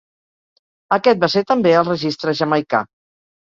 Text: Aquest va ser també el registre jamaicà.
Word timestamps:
Aquest 0.97 1.21
va 1.25 1.29
ser 1.33 1.43
també 1.51 1.75
el 1.83 1.87
registre 1.91 2.35
jamaicà. 2.41 2.83